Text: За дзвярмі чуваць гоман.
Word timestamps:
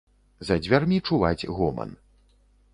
За 0.49 0.55
дзвярмі 0.63 0.97
чуваць 1.11 1.47
гоман. 1.59 1.95